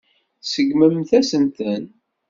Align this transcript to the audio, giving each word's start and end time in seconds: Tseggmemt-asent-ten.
Tseggmemt-asent-ten. 0.43 1.83